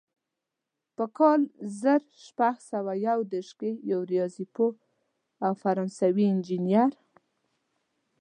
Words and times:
په 0.95 1.05
کال 1.17 1.41
زر 1.81 2.01
شپږ 2.25 2.55
سوه 2.71 2.93
یو 3.07 3.19
دېرش 3.31 3.49
کې 3.59 3.71
یو 3.91 4.01
ریاضي 4.11 4.45
پوه 4.55 4.73
او 5.45 5.51
فرانسوي 5.63 6.25
انجینر. 6.33 6.91